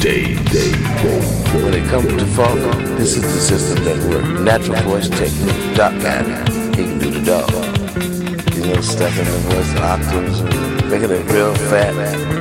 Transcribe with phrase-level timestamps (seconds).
[0.00, 0.70] Dave, Day.
[1.60, 2.60] When it comes to funk,
[2.96, 4.40] this is the system that works.
[4.40, 5.74] Natural voice technique.
[5.74, 6.24] Doc got.
[6.76, 7.50] He can do the dog.
[8.54, 11.96] You know, stepping the voice octaves, and making it real fat.
[11.96, 12.38] Man.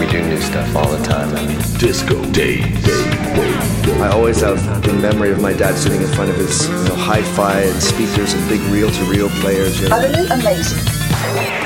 [0.00, 1.34] We do new stuff all the time.
[1.36, 2.58] I mean, Disco Day.
[2.58, 6.74] Dave, I always have the memory of my dad sitting in front of his you
[6.74, 9.80] know, hi-fi and speakers and big reel-to-reel players.
[9.80, 9.96] You know.
[9.96, 11.65] Utterly amazing.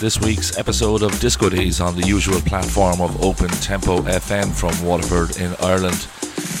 [0.00, 4.86] This week's episode of Disco Days on the usual platform of Open Tempo FM from
[4.86, 6.06] Waterford in Ireland.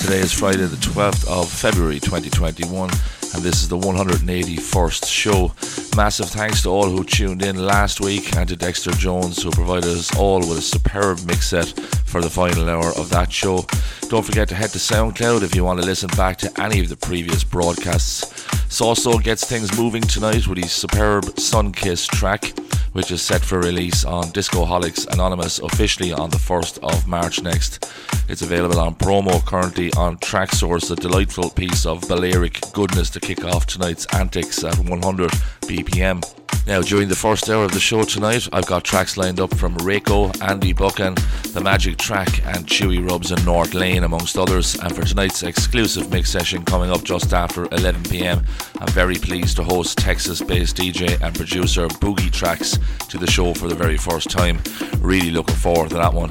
[0.00, 5.52] Today is Friday, the 12th of February 2021, and this is the 181st show.
[5.96, 9.90] Massive thanks to all who tuned in last week and to Dexter Jones, who provided
[9.90, 11.68] us all with a superb mix set
[12.06, 13.64] for the final hour of that show.
[14.08, 16.88] Don't forget to head to SoundCloud if you want to listen back to any of
[16.88, 18.24] the previous broadcasts.
[18.68, 22.52] Sawso gets things moving tonight with his superb Sun Kiss track,
[22.92, 27.90] which is set for release on Discoholics Anonymous officially on the 1st of March next.
[28.28, 33.44] It's available on promo currently on Traxsource, a delightful piece of Balearic goodness to kick
[33.44, 35.30] off tonight's antics at 100
[35.62, 36.37] BPM.
[36.68, 39.74] Now, during the first hour of the show tonight, I've got tracks lined up from
[39.78, 41.14] Rayko, Andy Buchan,
[41.54, 44.78] The Magic Track, and Chewy Rubs in North Lane, amongst others.
[44.78, 48.44] And for tonight's exclusive mix session coming up just after 11 pm,
[48.80, 52.78] I'm very pleased to host Texas based DJ and producer Boogie Tracks
[53.08, 54.60] to the show for the very first time.
[54.98, 56.28] Really looking forward to that one.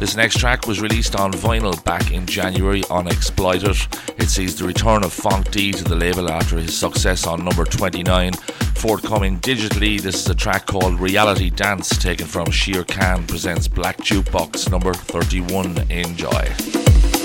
[0.00, 3.76] This next track was released on vinyl back in January on Exploited.
[4.16, 7.66] It sees the return of Funk D to the label after his success on number
[7.66, 8.32] 29.
[8.76, 13.98] Forthcoming digitally, this is a track called Reality Dance taken from Shir Khan presents Black
[13.98, 15.76] Jukebox number 31.
[15.90, 17.19] Enjoy.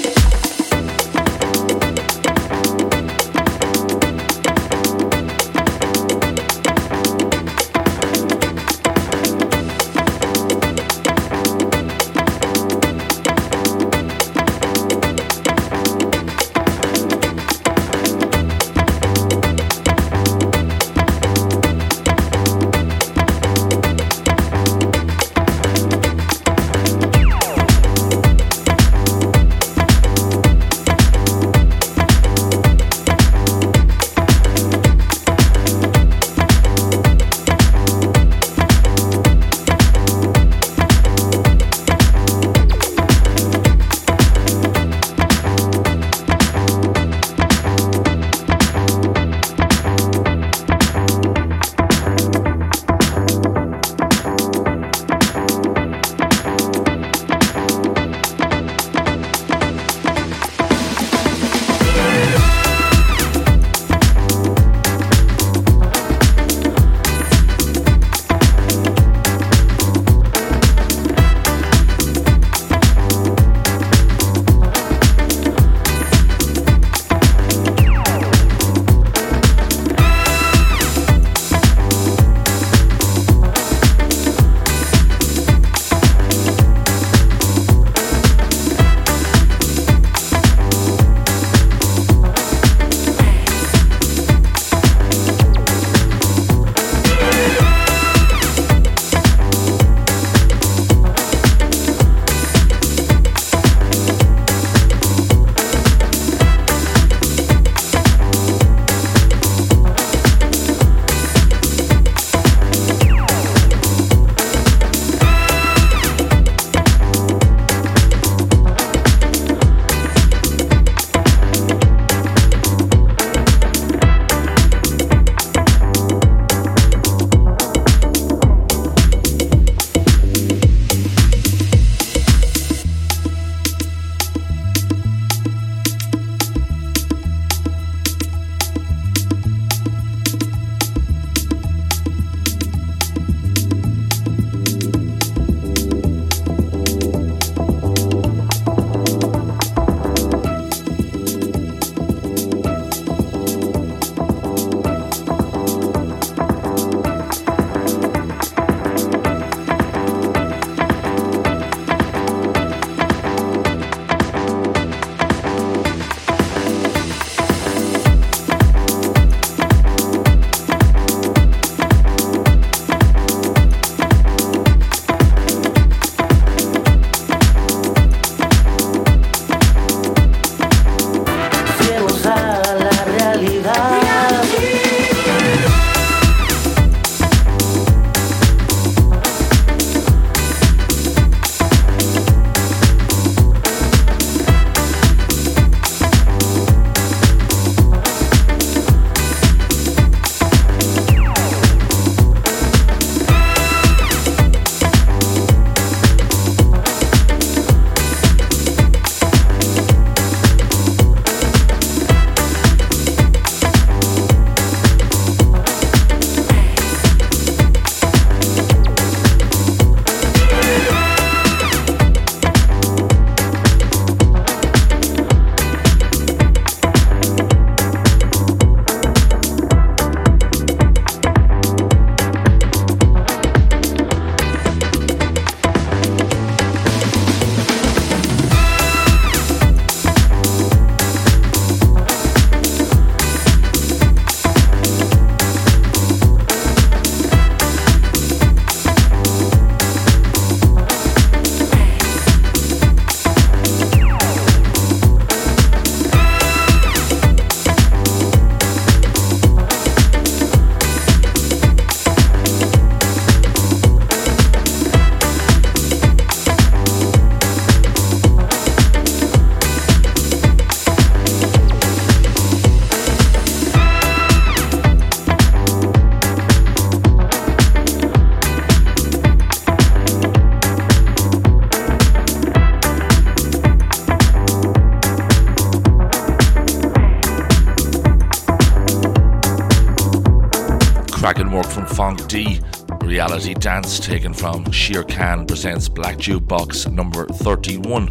[294.05, 298.09] Taken from Shir Khan presents Black Jukebox number 31.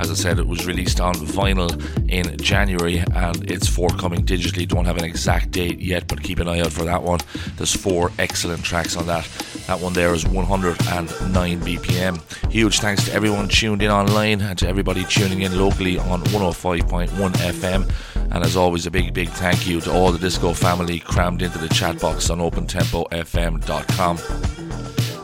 [0.00, 1.70] As I said, it was released on vinyl
[2.10, 4.66] in January and it's forthcoming digitally.
[4.66, 7.20] Don't have an exact date yet, but keep an eye out for that one.
[7.56, 9.24] There's four excellent tracks on that.
[9.68, 12.50] That one there is 109 BPM.
[12.50, 17.08] Huge thanks to everyone tuned in online and to everybody tuning in locally on 105.1
[17.08, 17.88] FM.
[18.32, 21.58] And as always, a big, big thank you to all the disco family crammed into
[21.58, 24.18] the chat box on opentempofm.com.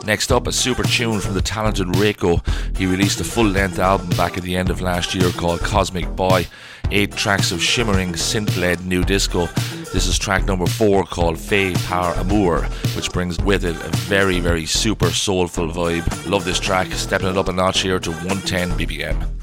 [0.07, 2.39] Next up, a super tune from the talented Rayko.
[2.77, 6.07] He released a full length album back at the end of last year called Cosmic
[6.15, 6.47] Boy.
[6.91, 9.47] Eight tracks of shimmering synth led new disco.
[9.91, 12.61] This is track number four called Fay Par Amour,
[12.95, 16.25] which brings with it a very, very super soulful vibe.
[16.25, 19.36] Love this track, stepping it up a notch here to 110 BPM.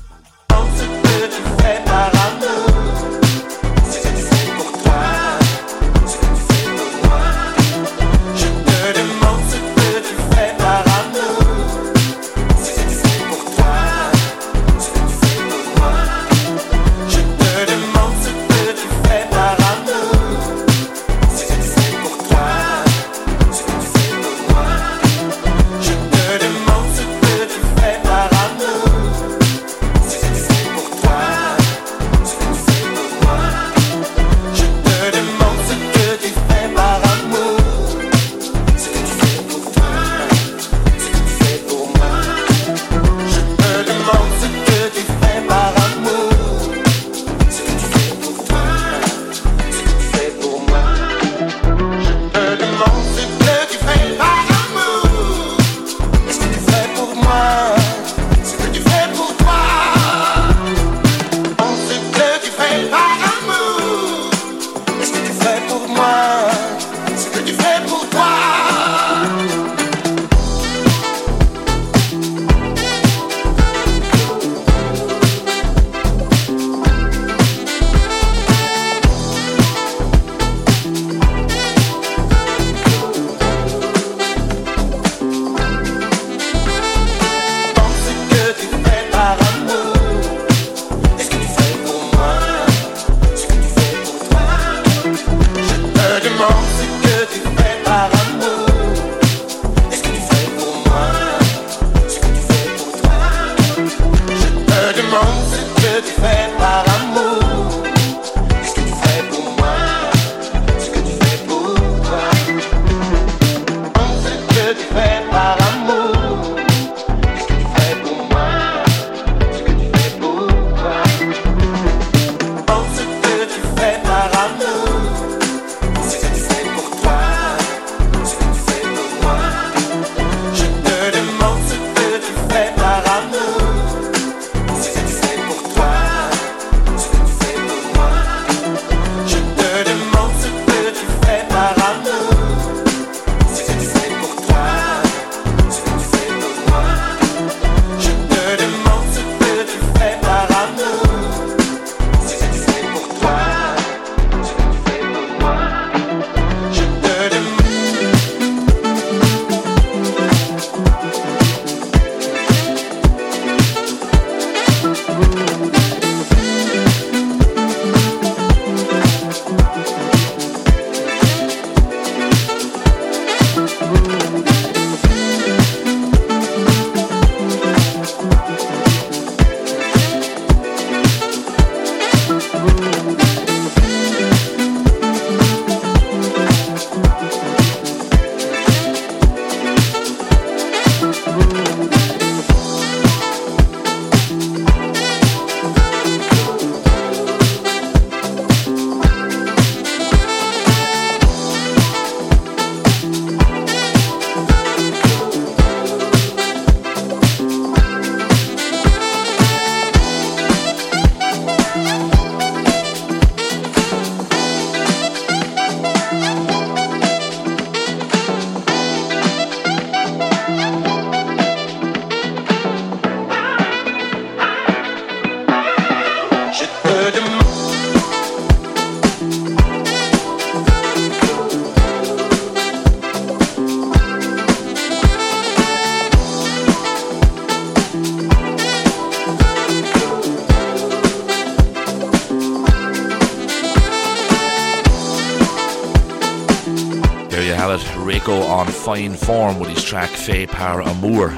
[248.85, 251.31] Fine form with his track Fay Par Amour,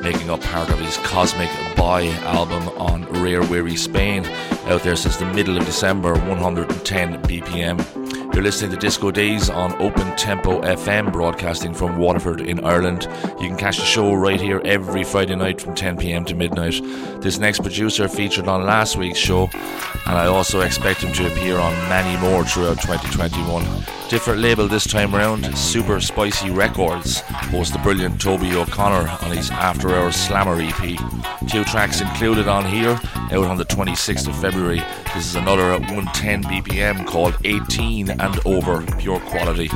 [0.00, 4.24] making up part of his Cosmic Boy album on Rare Wiri Spain,
[4.68, 8.34] out there since the middle of December, 110 BPM.
[8.34, 13.06] You're listening to Disco Days on Open Tempo FM, broadcasting from Waterford in Ireland.
[13.38, 16.80] You can catch the show right here every Friday night from 10 pm to midnight.
[17.20, 19.50] This next producer featured on last week's show,
[20.06, 23.93] and I also expect him to appear on many more throughout 2021.
[24.14, 29.50] Different label this time around, Super Spicy Records, hosts the brilliant Toby O'Connor on his
[29.50, 31.48] After Hours Slammer EP.
[31.48, 34.80] Two tracks included on here, out on the 26th of February.
[35.16, 39.68] This is another at 110 BPM called 18 and Over Pure Quality.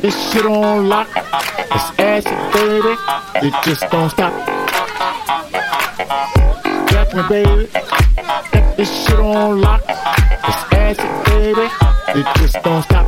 [0.00, 1.08] This shit on lock.
[1.14, 2.96] It's acid, baby.
[3.46, 4.32] It just don't stop.
[6.90, 7.68] Got me, baby.
[8.76, 9.82] This shit on lock.
[9.88, 11.68] It's acid, baby.
[12.18, 13.06] It just don't stop.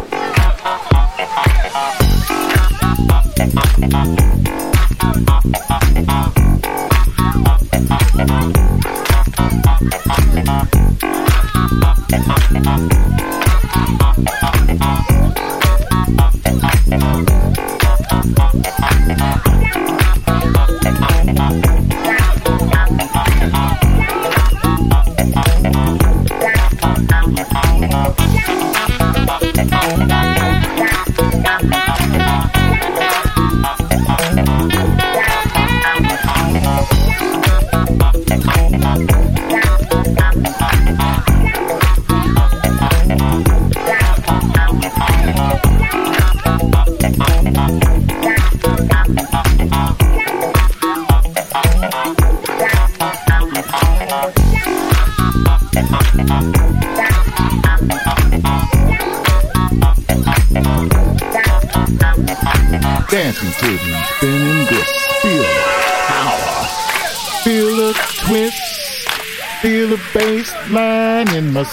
[18.65, 18.88] and I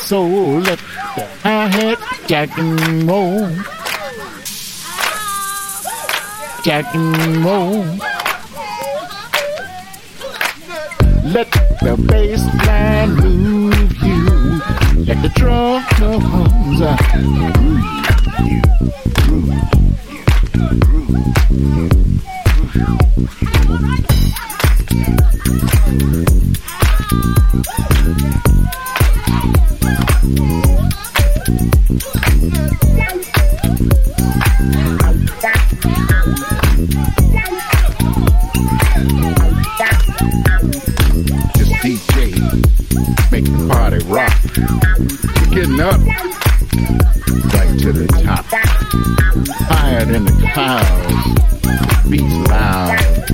[0.06, 0.60] soul.
[0.60, 0.78] Let
[1.16, 3.50] the hi-hat jack and roll.
[6.64, 7.84] Jack and roll.
[11.34, 11.50] Let
[11.82, 14.26] the bass line move you.
[15.06, 17.84] Let the drums uh, move
[18.46, 19.15] you.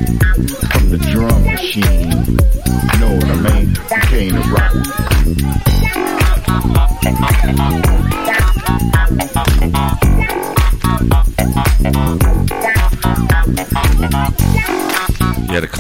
[0.07, 2.11] From the drum machine.
[2.91, 3.75] You know what I mean?
[4.07, 4.73] Came to rock.
[14.53, 14.80] Yeah,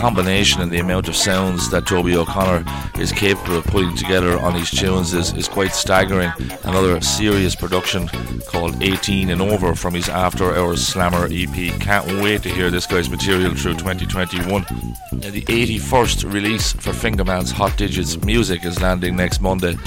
[0.01, 2.65] combination and the amount of sounds that Toby O'Connor
[2.99, 6.31] is capable of putting together on these tunes is, is quite staggering.
[6.63, 8.07] Another serious production
[8.47, 11.79] called 18 and Over from his After Hours Slammer EP.
[11.79, 14.63] Can't wait to hear this guy's material through 2021.
[15.11, 19.77] the 81st release for Fingerman's Hot Digits Music is landing next Monday.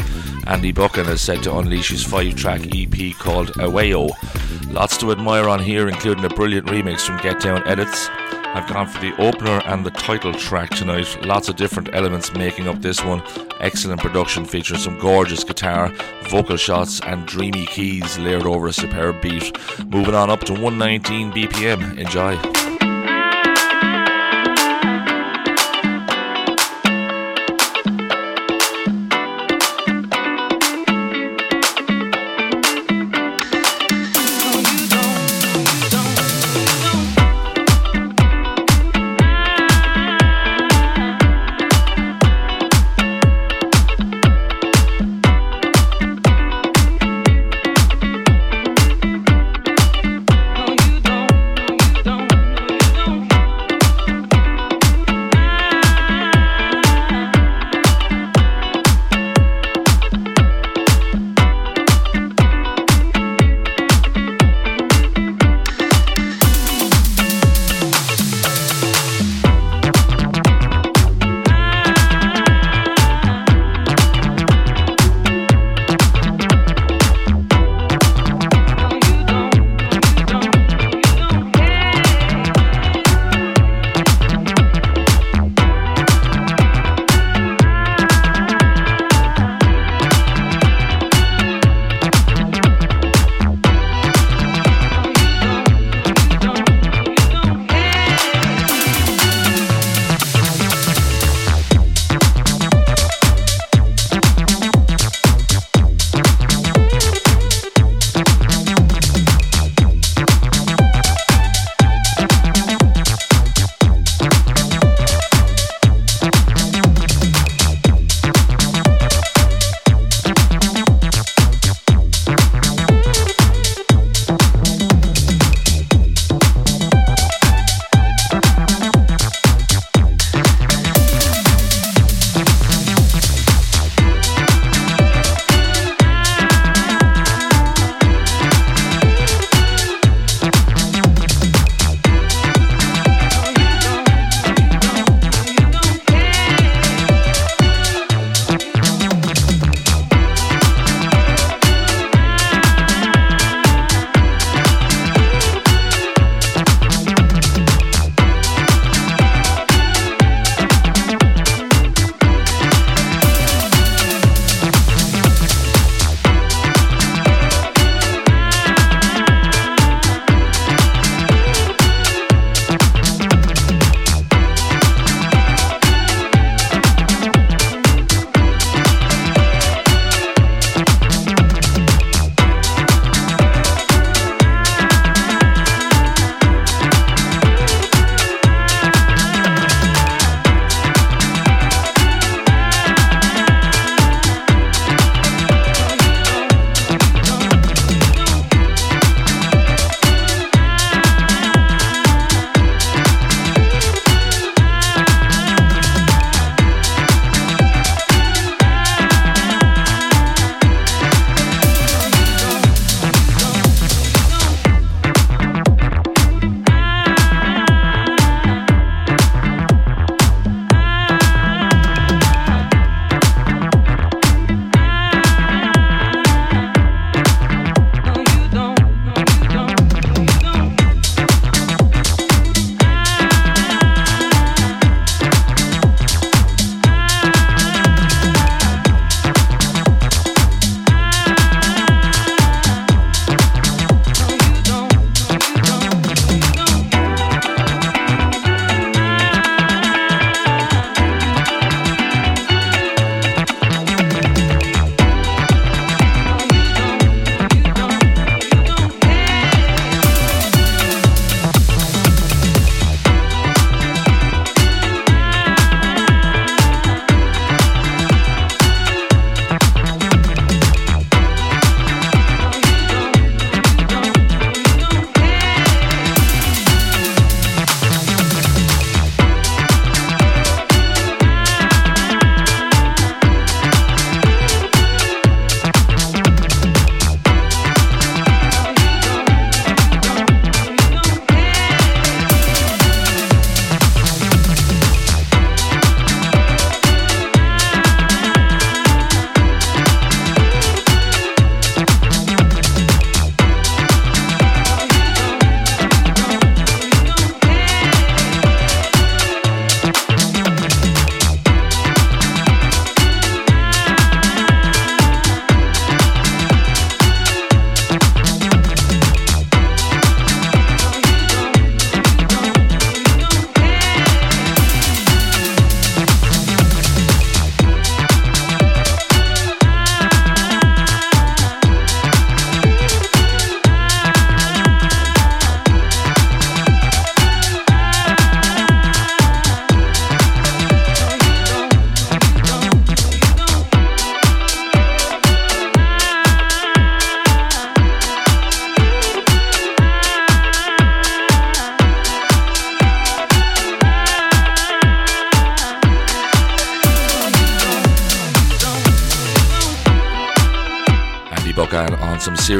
[0.47, 4.11] Andy Buchan is set to unleash his five track EP called Awayo.
[4.73, 8.09] Lots to admire on here, including a brilliant remix from Get Down Edits
[8.55, 11.25] I've gone for the opener and the title track tonight.
[11.25, 13.21] Lots of different elements making up this one.
[13.59, 15.93] Excellent production featuring some gorgeous guitar,
[16.29, 19.53] vocal shots, and dreamy keys layered over a superb beat.
[19.87, 21.99] Moving on up to 119 BPM.
[21.99, 22.64] Enjoy.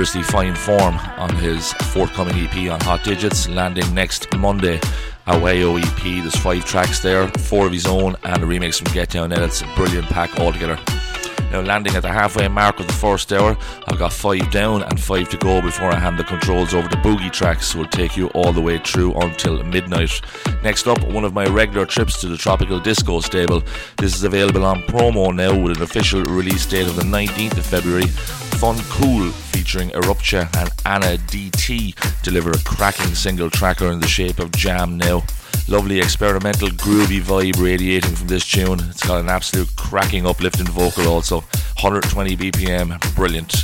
[0.05, 4.79] Seriously fine form on his forthcoming EP on Hot Digits, landing next Monday.
[5.27, 9.09] Awayo EP, there's five tracks there, four of his own, and a remix from Get
[9.09, 9.63] Down Edits.
[9.63, 10.79] A brilliant pack altogether.
[11.51, 15.01] Now, landing at the halfway mark of the first hour, I've got five down and
[15.01, 18.15] five to go before I hand the controls over to Boogie Tracks, who will take
[18.15, 20.21] you all the way through until midnight.
[20.63, 23.63] Next up, one of my regular trips to the Tropical Disco stable.
[23.97, 27.65] This is available on promo now with an official release date of the 19th of
[27.65, 28.09] February.
[28.59, 29.33] Fun Cool
[29.65, 34.99] featuring Eruptia and Anna DT deliver a cracking single tracker in the shape of Jam
[34.99, 35.23] Now.
[35.69, 38.79] Lovely experimental groovy vibe radiating from this tune.
[38.91, 41.37] It's got an absolute cracking uplifting vocal also.
[41.81, 43.64] 120 BPM, brilliant.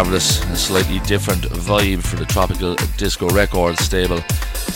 [0.00, 0.42] Marvellous.
[0.44, 4.22] A slightly different vibe for the Tropical Disco Records stable.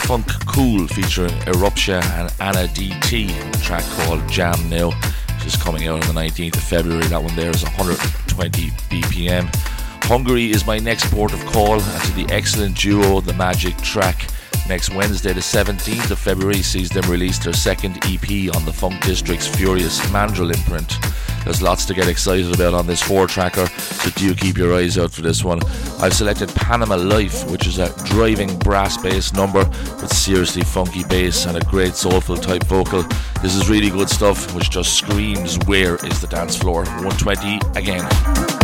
[0.04, 5.88] Funk Cool featuring Eruptia and Anna DT, a track called Jam Now, which is coming
[5.88, 7.06] out on the 19th of February.
[7.06, 9.48] That one there is 120 BPM.
[10.04, 14.28] Hungary is my next port of call, and to the excellent duo The Magic Track.
[14.68, 19.02] Next Wednesday, the 17th of February, sees them release their second EP on the Funk
[19.02, 20.98] District's Furious Mandrill imprint.
[21.44, 24.96] There's lots to get excited about on this four tracker, so do keep your eyes
[24.96, 25.60] out for this one.
[26.00, 29.64] I've selected Panama Life, which is a driving brass bass number
[30.00, 33.02] with seriously funky bass and a great soulful type vocal.
[33.42, 36.84] This is really good stuff, which just screams where is the dance floor?
[36.84, 38.63] 120 again.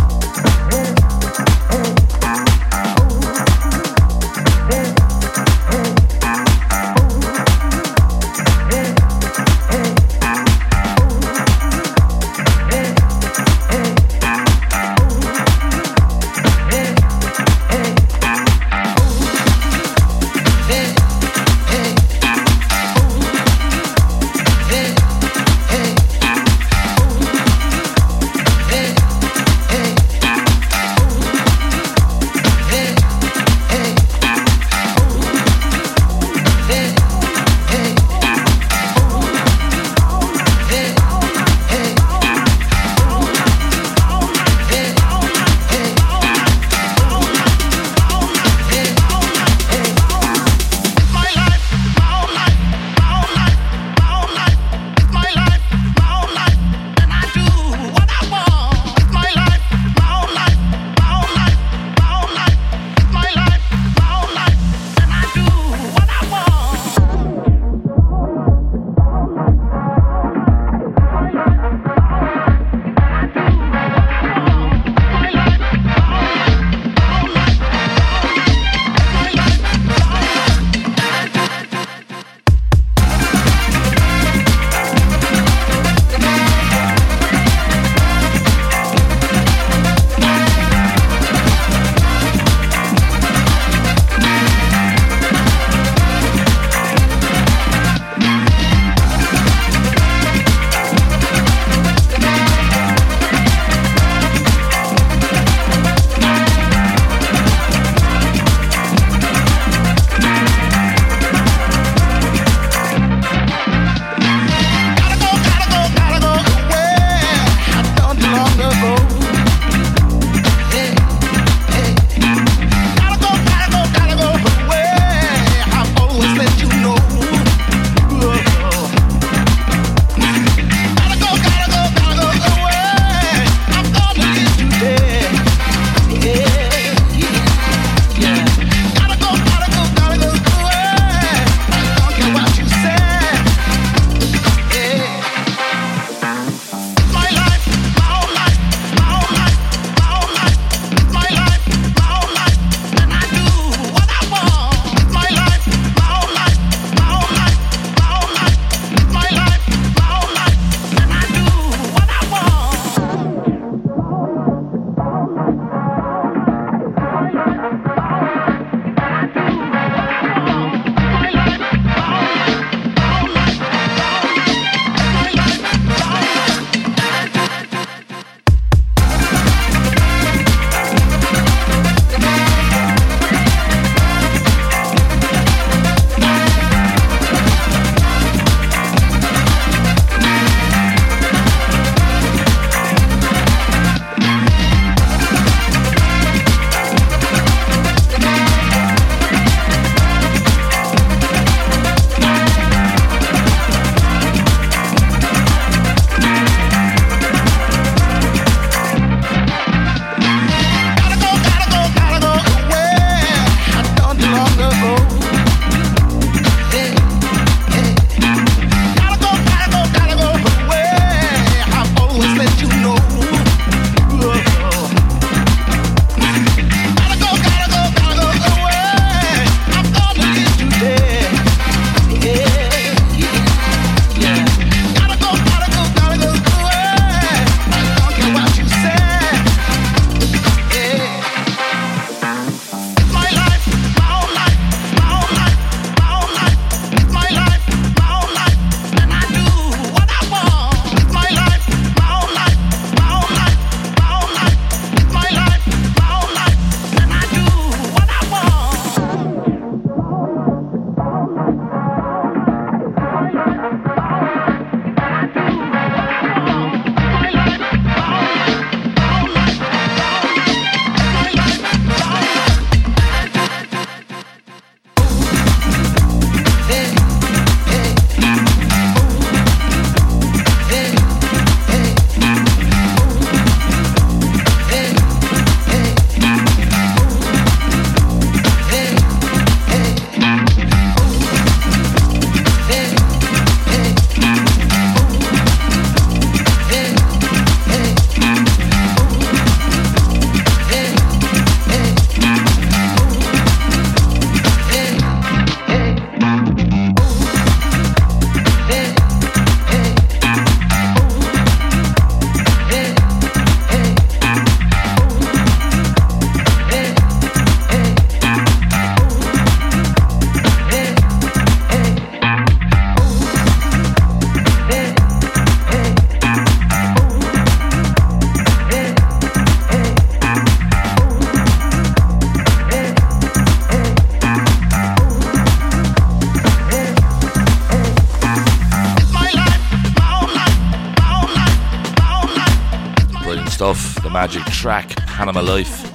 [344.61, 345.91] Track, Panama Life,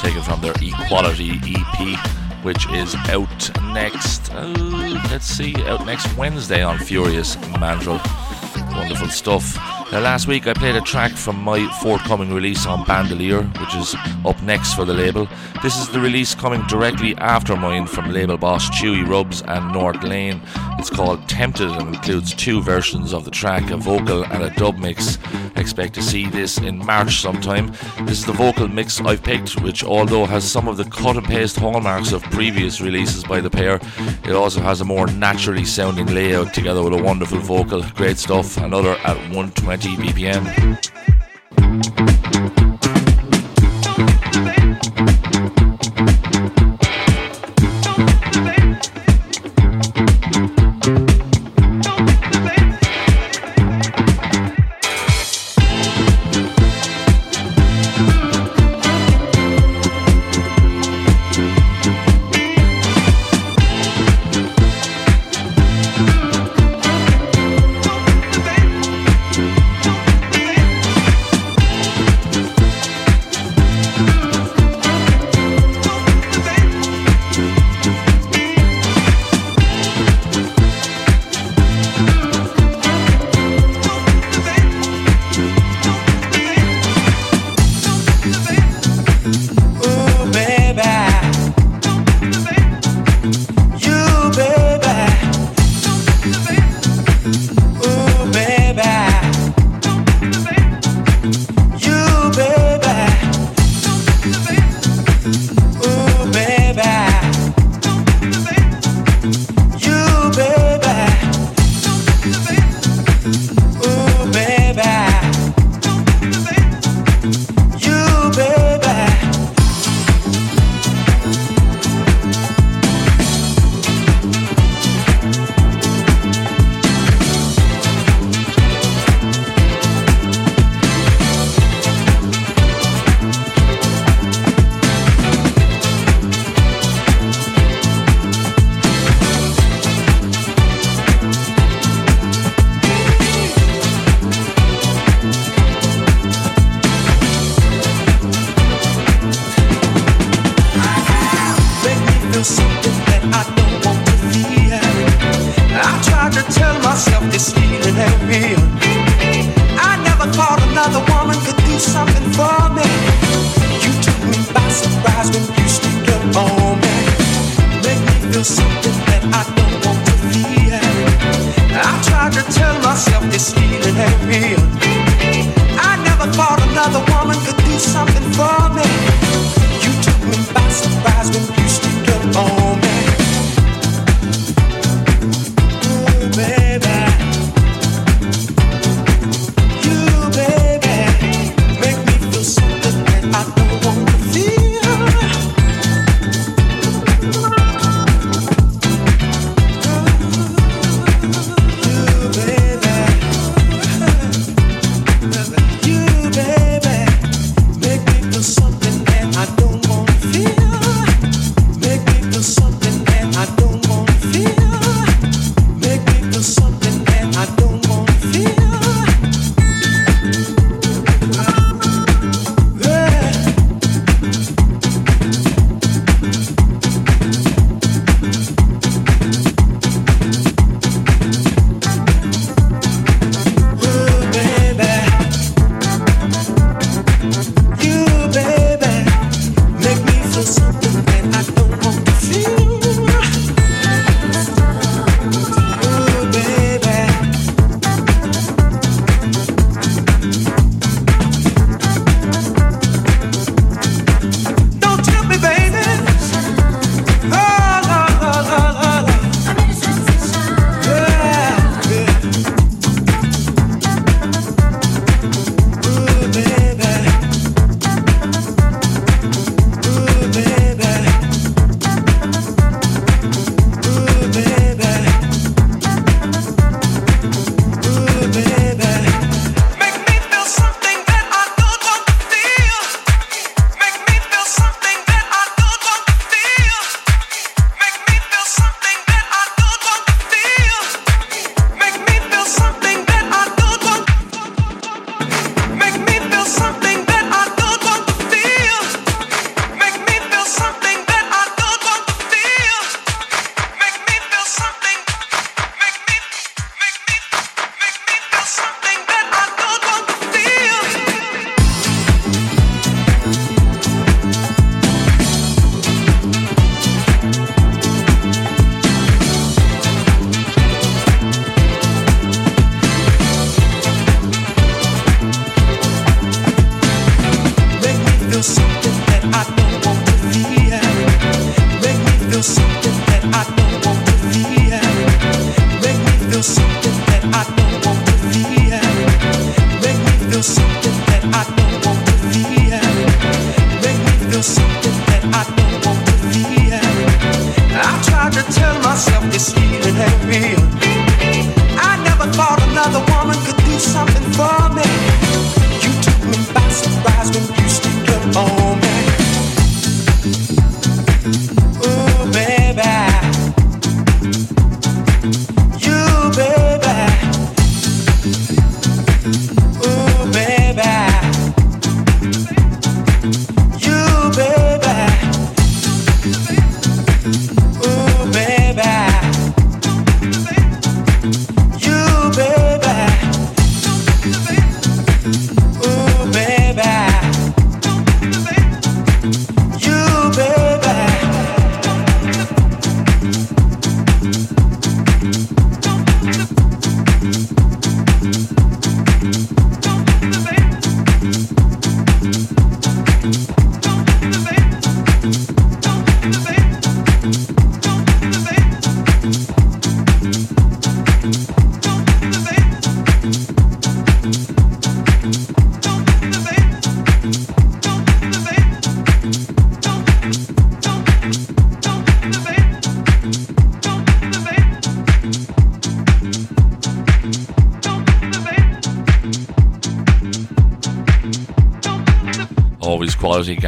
[0.00, 1.98] taken from their Equality EP,
[2.42, 4.48] which is out next, uh,
[5.08, 8.00] let's see, out next Wednesday on Furious Mandrill.
[8.72, 9.56] Wonderful stuff.
[9.92, 13.94] Now, last week I played a track from my forthcoming release on Bandolier, which is
[14.26, 15.28] up next for the label.
[15.62, 20.02] This is the release coming directly after mine from label boss Chewy Rubs and North
[20.02, 20.42] Lane.
[20.78, 24.78] It's called Tempted and includes two versions of the track, a vocal and a dub
[24.78, 25.18] mix.
[25.58, 27.72] Expect to see this in March sometime.
[28.02, 31.26] This is the vocal mix I've picked, which although has some of the cut and
[31.26, 33.80] paste hallmarks of previous releases by the pair,
[34.24, 37.82] it also has a more naturally sounding layout together with a wonderful vocal.
[37.94, 38.56] Great stuff.
[38.58, 40.97] Another at 120 120 BPM.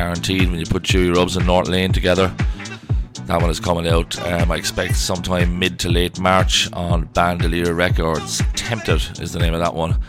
[0.00, 2.34] Guaranteed when you put Chewy Rubs and North Lane together.
[3.26, 7.74] That one is coming out, um, I expect sometime mid to late March on Bandolier
[7.74, 8.40] Records.
[8.54, 10.00] Tempted is the name of that one.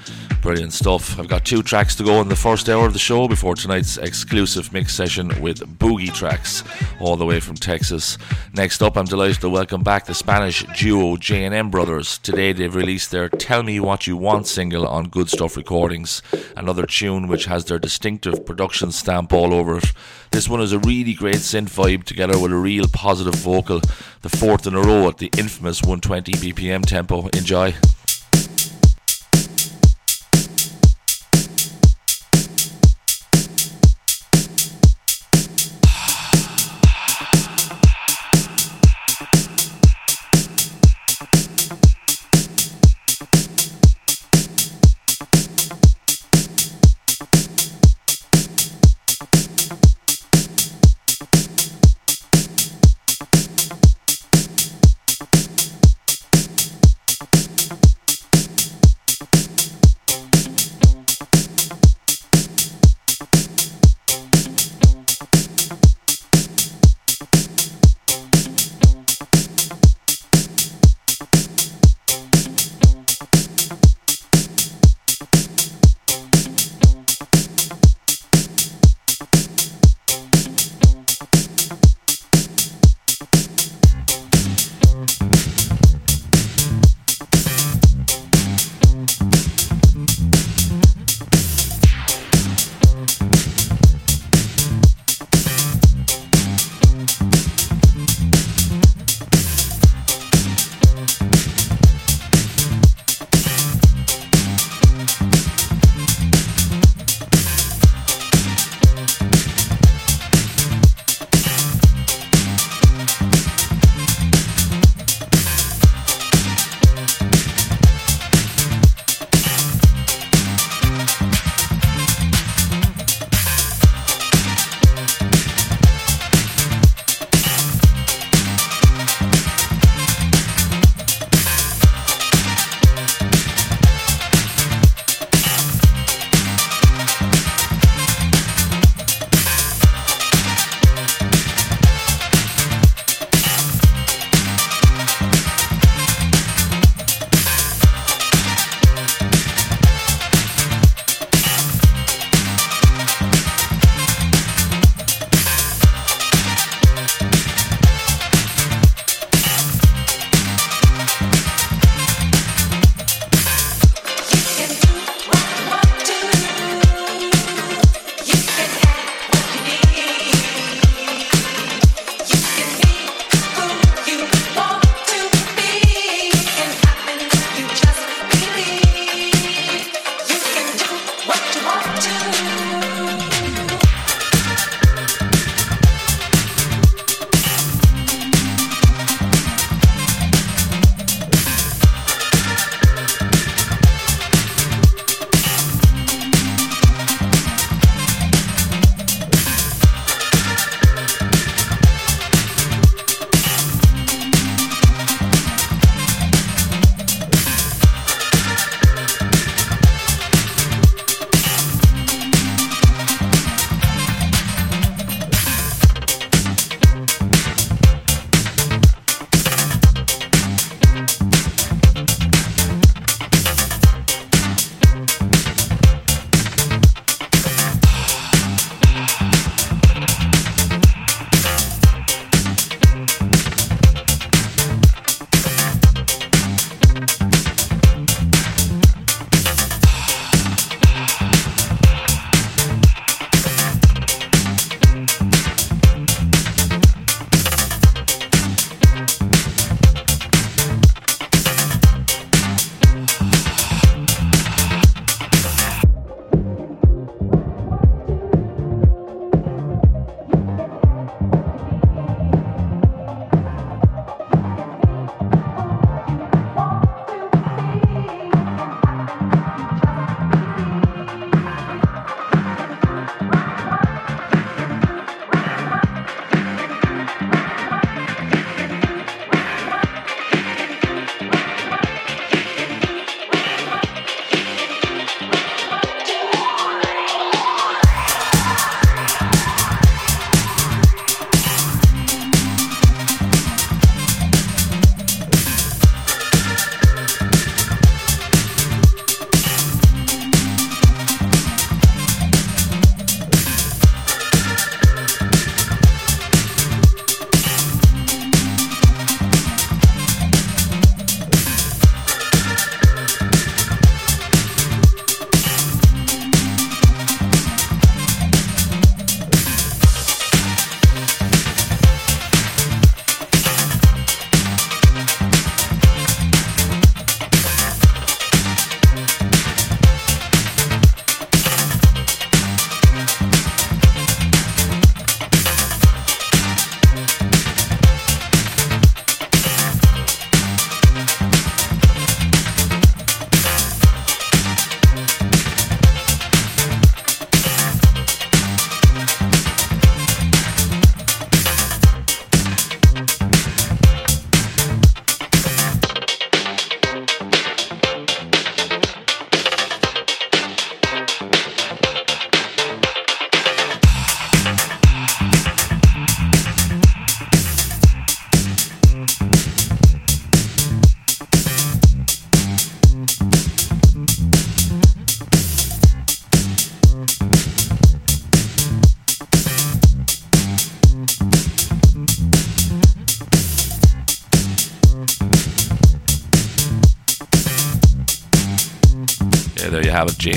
[0.41, 1.19] Brilliant stuff.
[1.19, 3.97] I've got two tracks to go in the first hour of the show before tonight's
[3.97, 6.63] exclusive mix session with Boogie Tracks,
[6.99, 8.17] all the way from Texas.
[8.55, 12.17] Next up, I'm delighted to welcome back the Spanish duo J&M Brothers.
[12.17, 16.23] Today they've released their Tell Me What You Want single on Good Stuff Recordings,
[16.61, 19.91] another tune which has their distinctive production stamp all over it.
[20.31, 23.81] This one is a really great synth vibe together with a real positive vocal.
[24.21, 27.27] The fourth in a row at the infamous 120 BPM tempo.
[27.29, 27.73] Enjoy.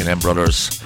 [0.05, 0.83] J&M Brothers.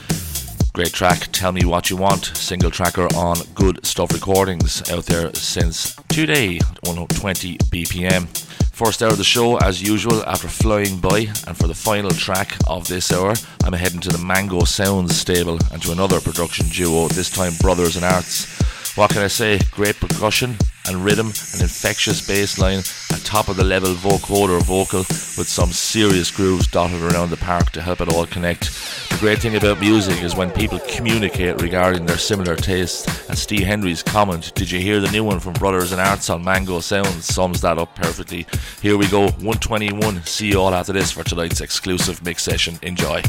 [0.72, 5.34] Great track, Tell Me What You Want, single tracker on Good Stuff Recordings, out there
[5.34, 8.28] since today, 120 BPM.
[8.72, 12.54] First hour of the show, as usual, after flying by, and for the final track
[12.68, 17.08] of this hour, I'm heading to the Mango Sounds stable and to another production duo,
[17.08, 18.46] this time Brothers in Arts.
[18.96, 19.58] What can I say?
[19.72, 20.56] Great percussion
[20.88, 22.80] and rhythm, an infectious bass line,
[23.12, 27.70] a top of the level vocoder vocal with some serious grooves dotted around the park
[27.70, 29.07] to help it all connect.
[29.20, 33.28] Great thing about music is when people communicate regarding their similar tastes.
[33.28, 36.44] And Steve Henry's comment, Did you hear the new one from Brothers in Arts on
[36.44, 37.24] Mango Sounds?
[37.24, 38.46] sums that up perfectly.
[38.80, 40.22] Here we go, 121.
[40.22, 42.78] See you all after this for tonight's exclusive mix session.
[42.82, 43.20] Enjoy.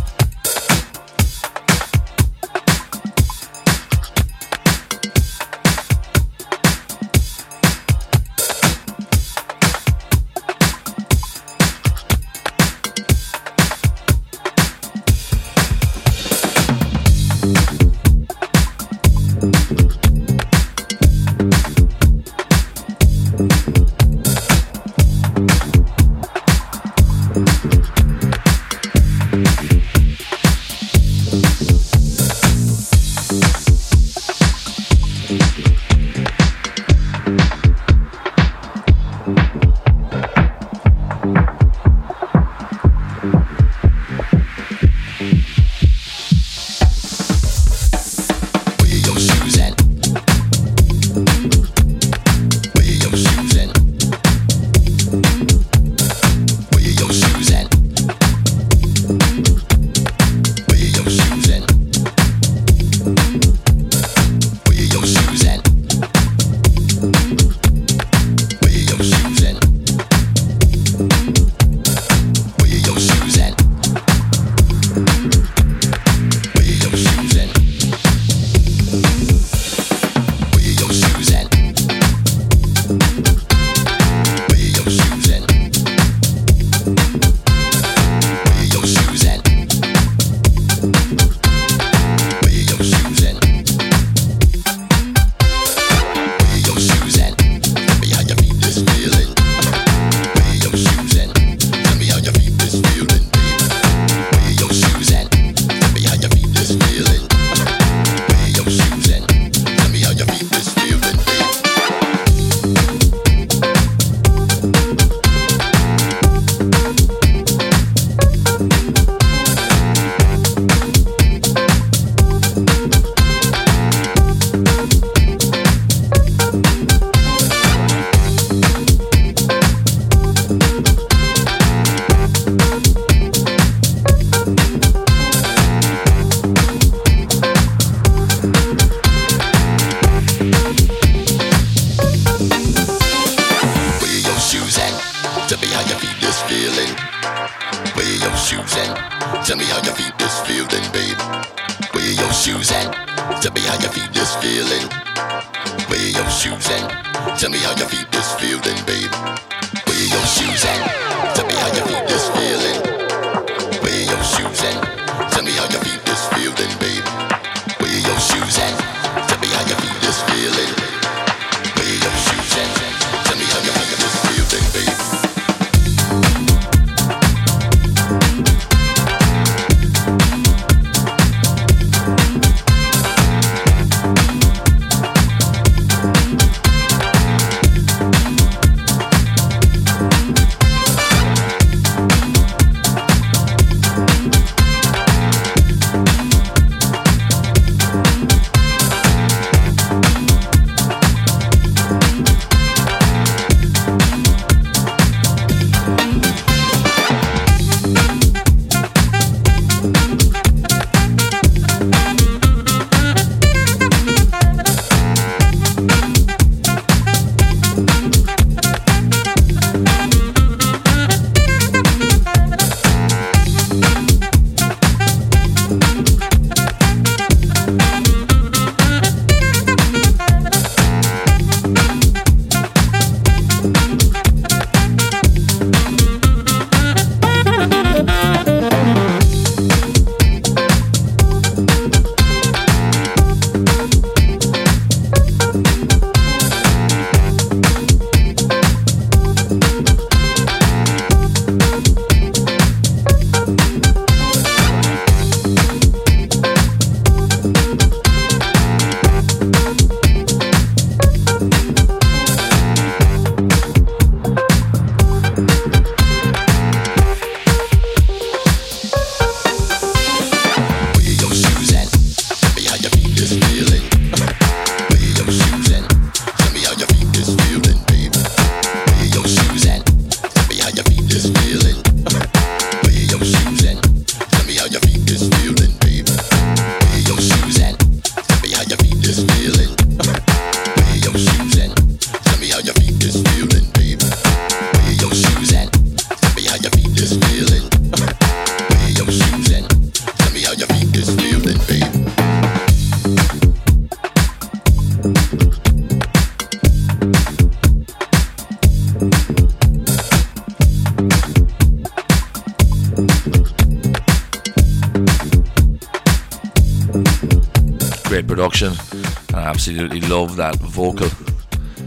[320.92, 321.10] Vocal.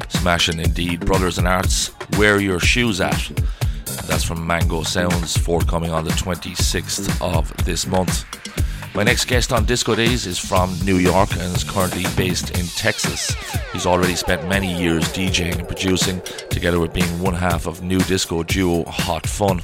[0.08, 1.00] Smashing indeed.
[1.00, 3.30] Brothers in Arts, Where Your Shoes At.
[4.06, 8.24] That's from Mango Sounds, forthcoming on the 26th of this month.
[8.94, 12.66] My next guest on Disco Days is from New York and is currently based in
[12.66, 13.34] Texas.
[13.72, 18.00] He's already spent many years DJing and producing, together with being one half of new
[18.00, 19.62] disco duo Hot Fun.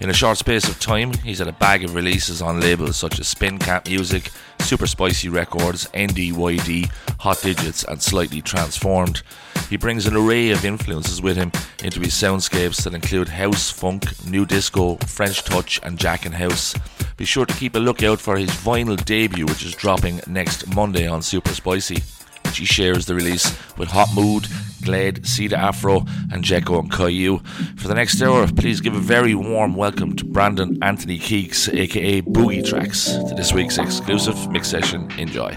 [0.00, 3.18] In a short space of time, he's had a bag of releases on labels such
[3.18, 4.30] as Spin Cap Music,
[4.60, 6.88] Super Spicy Records, NDYD,
[7.18, 9.22] Hot Digits, and Slightly Transformed.
[9.68, 11.50] He brings an array of influences with him
[11.82, 16.76] into his soundscapes that include house, funk, new disco, French touch, and jack and house.
[17.16, 21.08] Be sure to keep a lookout for his vinyl debut, which is dropping next Monday
[21.08, 22.04] on Super Spicy.
[22.52, 24.48] She shares the release with Hot Mood,
[24.82, 27.38] Glade, Cedar Afro, and Jekko and Caillou.
[27.76, 32.22] For the next hour, please give a very warm welcome to Brandon Anthony Keeks, aka
[32.22, 35.10] Boogie Tracks, to this week's exclusive mix session.
[35.18, 35.56] Enjoy.